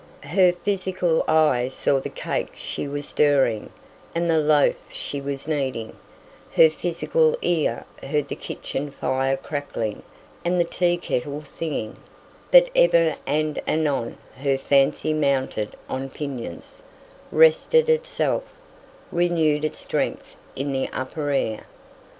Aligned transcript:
Her 0.25 0.51
physical 0.53 1.23
eye 1.27 1.69
saw 1.69 1.99
the 1.99 2.09
cake 2.09 2.53
she 2.55 2.87
was 2.87 3.07
stirring 3.07 3.69
and 4.15 4.27
the 4.31 4.39
loaf 4.39 4.73
she 4.91 5.21
was 5.21 5.47
kneading; 5.47 5.95
her 6.55 6.71
physical 6.71 7.35
ear 7.43 7.85
heard 8.01 8.27
the 8.27 8.35
kitchen 8.35 8.89
fire 8.89 9.37
crackling 9.37 10.01
and 10.43 10.59
the 10.59 10.63
teakettle 10.63 11.43
singing, 11.43 11.97
but 12.49 12.71
ever 12.75 13.15
and 13.27 13.61
anon 13.67 14.17
her 14.37 14.57
fancy 14.57 15.13
mounted 15.13 15.75
on 15.87 16.09
pinions, 16.09 16.81
rested 17.31 17.87
itself, 17.87 18.45
renewed 19.11 19.63
its 19.63 19.77
strength 19.77 20.35
in 20.55 20.71
the 20.73 20.89
upper 20.91 21.29
air. 21.29 21.67